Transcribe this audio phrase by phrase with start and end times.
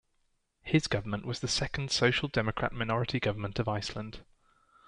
[0.63, 4.23] His government was the second Social Democrat minority government of Iceland.